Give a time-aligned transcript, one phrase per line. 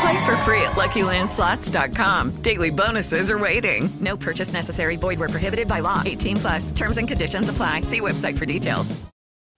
[0.00, 2.42] Play for free at LuckyLandSlots.com.
[2.42, 3.88] Daily bonuses are waiting.
[4.00, 4.96] No purchase necessary.
[4.96, 6.02] Void were prohibited by law.
[6.04, 6.70] 18 plus.
[6.72, 7.82] Terms and conditions apply.
[7.82, 8.94] See website for details.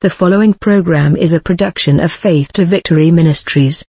[0.00, 3.84] The following program is a production of Faith to Victory Ministries.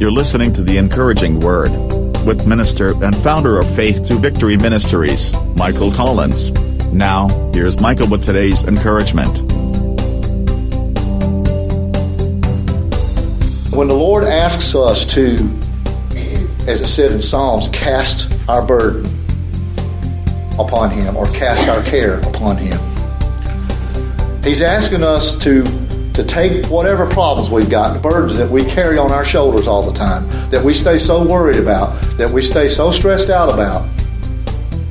[0.00, 1.70] You're listening to the encouraging word
[2.26, 6.50] with minister and founder of Faith to Victory Ministries, Michael Collins.
[6.90, 9.63] Now, here's Michael with today's encouragement.
[13.74, 15.32] When the Lord asks us to,
[16.68, 19.04] as it said in Psalms, cast our burden
[20.60, 22.78] upon Him or cast our care upon Him,
[24.44, 25.64] He's asking us to,
[26.12, 29.82] to take whatever problems we've got, the burdens that we carry on our shoulders all
[29.82, 33.88] the time, that we stay so worried about, that we stay so stressed out about,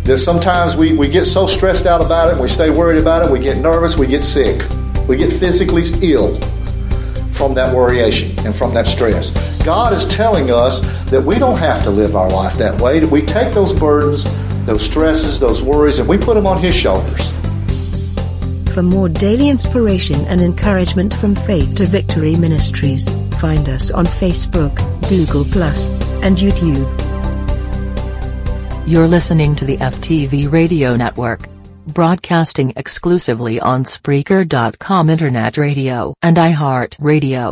[0.04, 3.32] that sometimes we, we get so stressed out about it, we stay worried about it,
[3.32, 4.62] we get nervous, we get sick,
[5.08, 6.38] we get physically ill
[7.44, 9.62] from that worryation and from that stress.
[9.66, 13.12] God is telling us that we don't have to live our life that way, that
[13.12, 14.24] we take those burdens,
[14.66, 17.32] those stresses, those worries, and we put them on His shoulders.
[18.74, 23.10] For more daily inspiration and encouragement from Faith to Victory Ministries,
[23.42, 24.74] find us on Facebook,
[25.10, 25.44] Google,
[26.24, 26.88] and YouTube.
[28.88, 31.53] You're listening to the FTV Radio Network
[31.88, 37.52] broadcasting exclusively on Spreaker.com Internet Radio and iHeartRadio.